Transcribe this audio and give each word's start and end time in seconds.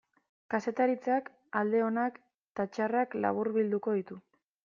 Kazetaritzak 0.53 1.27
alde 1.61 1.83
onak 1.89 2.17
eta 2.23 2.67
txarrak 2.77 3.15
laburbilduko 3.27 3.97
ditut. 4.01 4.27